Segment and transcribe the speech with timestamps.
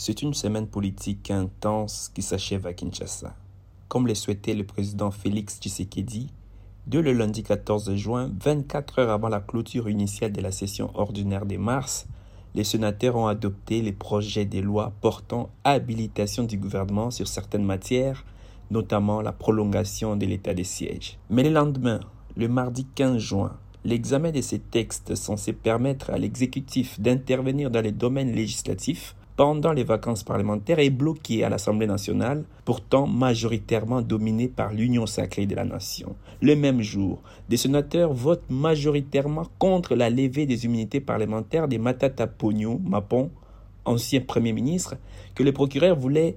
[0.00, 3.34] C'est une semaine politique intense qui s'achève à Kinshasa.
[3.88, 6.32] Comme le souhaitait le président Félix Tshisekedi,
[6.86, 11.46] dès le lundi 14 juin, 24 heures avant la clôture initiale de la session ordinaire
[11.46, 12.06] de mars,
[12.54, 18.24] les sénateurs ont adopté les projets de loi portant habilitation du gouvernement sur certaines matières,
[18.70, 21.18] notamment la prolongation de l'état de siège.
[21.28, 21.98] Mais le lendemain,
[22.36, 27.90] le mardi 15 juin, l'examen de ces textes censés permettre à l'exécutif d'intervenir dans les
[27.90, 34.72] domaines législatifs pendant les vacances parlementaires est bloqué à l'Assemblée nationale, pourtant majoritairement dominée par
[34.72, 36.16] l'Union sacrée de la nation.
[36.42, 42.26] Le même jour, des sénateurs votent majoritairement contre la levée des immunités parlementaires des Matata
[42.26, 43.30] Pogno Mapon,
[43.84, 44.96] ancien Premier ministre,
[45.36, 46.34] que le procureur voulait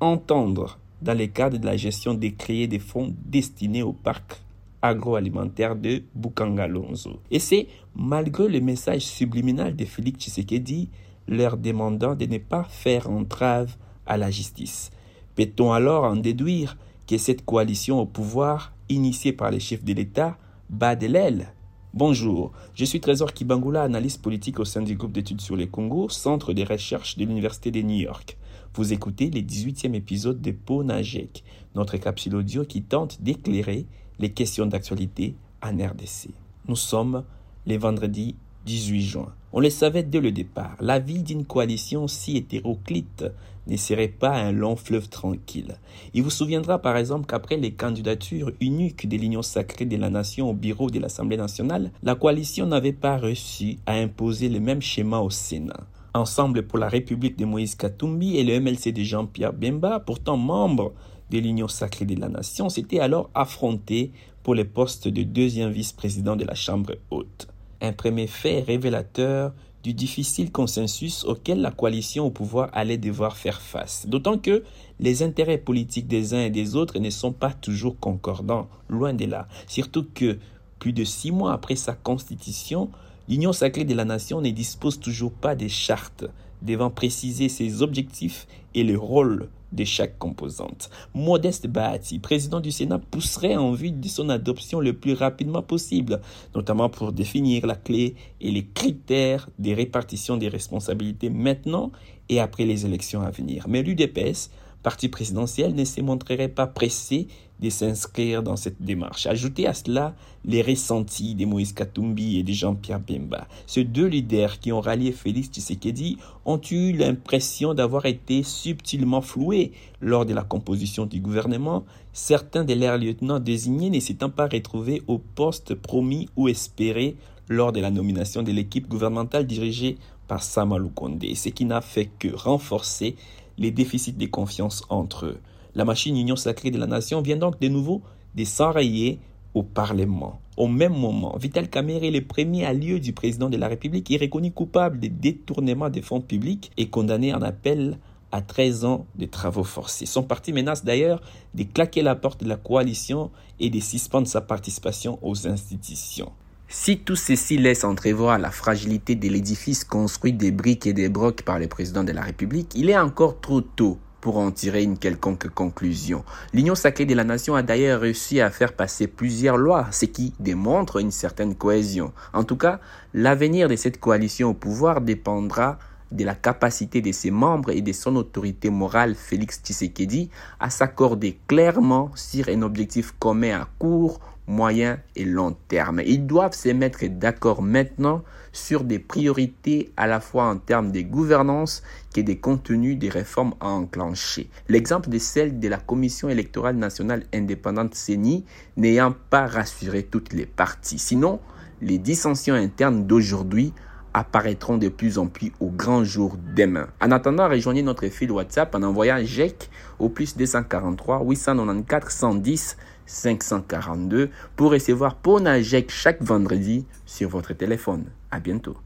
[0.00, 4.42] entendre dans le cadre de la gestion décriée des fonds destinés au parc
[4.82, 7.20] agroalimentaire de Bukangalonzo.
[7.30, 10.88] Et c'est malgré le message subliminal de Félix Tshisekedi
[11.30, 14.90] leur demandant de ne pas faire entrave à la justice.
[15.36, 20.36] Peut-on alors en déduire que cette coalition au pouvoir, initiée par les chefs de l'État,
[20.68, 21.54] bat de l'aile?
[21.94, 26.08] Bonjour, je suis Trésor Kibangula, analyste politique au sein du groupe d'études sur les Congo,
[26.08, 28.36] centre de recherche de l'Université de New York.
[28.74, 31.42] Vous écoutez le 18e épisode de Ponajek,
[31.74, 33.86] notre capsule audio qui tente d'éclairer
[34.18, 36.30] les questions d'actualité en RDC.
[36.68, 37.24] Nous sommes
[37.66, 39.32] les vendredis 18 juin.
[39.52, 43.24] On le savait dès le départ, la vie d'une coalition si hétéroclite
[43.66, 45.76] ne serait pas un long fleuve tranquille.
[46.14, 50.50] Il vous souviendra par exemple qu'après les candidatures uniques de l'Union sacrée de la nation
[50.50, 55.18] au bureau de l'Assemblée nationale, la coalition n'avait pas réussi à imposer le même schéma
[55.18, 55.86] au Sénat.
[56.14, 60.92] Ensemble pour la République de Moïse Katumbi et le MLC de Jean-Pierre Bemba, pourtant membres
[61.30, 64.10] de l'Union sacrée de la nation, s'étaient alors affrontés
[64.42, 67.48] pour le poste de deuxième vice-président de la Chambre haute
[67.80, 73.60] un premier fait révélateur du difficile consensus auquel la coalition au pouvoir allait devoir faire
[73.60, 74.06] face.
[74.06, 74.62] D'autant que
[74.98, 79.24] les intérêts politiques des uns et des autres ne sont pas toujours concordants, loin de
[79.24, 79.48] là.
[79.66, 80.38] Surtout que,
[80.78, 82.90] plus de six mois après sa constitution,
[83.28, 86.26] l'Union sacrée de la nation ne dispose toujours pas des chartes
[86.62, 90.90] devant préciser ses objectifs et le rôle de chaque composante.
[91.14, 96.20] Modeste Bahati, président du Sénat, pousserait en vue de son adoption le plus rapidement possible,
[96.54, 101.92] notamment pour définir la clé et les critères des répartitions des responsabilités maintenant
[102.28, 103.66] et après les élections à venir.
[103.68, 104.50] Mais l'UDPS
[104.82, 107.28] parti présidentiel ne se montrerait pas pressé
[107.60, 109.26] de s'inscrire dans cette démarche.
[109.26, 110.14] Ajoutez à cela
[110.44, 113.46] les ressentis de Moïse Katumbi et de Jean-Pierre Bemba.
[113.66, 119.72] Ces deux leaders qui ont rallié Félix Tshisekedi ont eu l'impression d'avoir été subtilement floués
[120.00, 125.02] lors de la composition du gouvernement, certains de leurs lieutenants désignés ne s'étant pas retrouvés
[125.06, 127.16] au poste promis ou espéré
[127.48, 129.98] lors de la nomination de l'équipe gouvernementale dirigée
[130.28, 133.16] par Samalou Kondé, ce qui n'a fait que renforcer
[133.60, 135.38] les déficits de confiance entre eux.
[135.76, 138.02] La machine Union sacrée de la nation vient donc de nouveau
[138.34, 139.20] de s'enrayer
[139.54, 140.40] au Parlement.
[140.56, 144.50] Au même moment, Vital Kamere, le premier allié du président de la République, est reconnu
[144.50, 147.98] coupable de détournement des fonds publics et condamné en appel
[148.32, 150.06] à 13 ans de travaux forcés.
[150.06, 151.20] Son parti menace d'ailleurs
[151.54, 156.32] de claquer la porte de la coalition et de suspendre sa participation aux institutions.
[156.72, 161.42] Si tout ceci laisse entrevoir la fragilité de l'édifice construit des briques et des brocs
[161.42, 164.96] par le président de la République, il est encore trop tôt pour en tirer une
[164.96, 166.24] quelconque conclusion.
[166.54, 170.32] L'Union sacrée de la nation a d'ailleurs réussi à faire passer plusieurs lois, ce qui
[170.38, 172.12] démontre une certaine cohésion.
[172.32, 172.78] En tout cas,
[173.14, 175.76] l'avenir de cette coalition au pouvoir dépendra
[176.12, 180.30] de la capacité de ses membres et de son autorité morale, Félix Tshisekedi,
[180.60, 184.20] à s'accorder clairement sur un objectif commun à court,
[184.50, 186.02] moyen et long terme.
[186.04, 188.22] Ils doivent se mettre d'accord maintenant
[188.52, 191.82] sur des priorités à la fois en termes de gouvernance
[192.14, 194.50] que des contenus des réformes à enclencher.
[194.68, 198.44] L'exemple de celle de la Commission électorale nationale indépendante CENI
[198.76, 200.98] n'ayant pas rassuré toutes les parties.
[200.98, 201.38] Sinon,
[201.80, 203.72] les dissensions internes d'aujourd'hui
[204.14, 206.88] apparaîtront de plus en plus au grand jour demain.
[207.00, 212.76] En attendant, rejoignez notre fil WhatsApp en envoyant GEC au plus 243 894 110
[213.06, 218.04] 542 pour recevoir Pona GEC chaque vendredi sur votre téléphone.
[218.30, 218.76] À bientôt.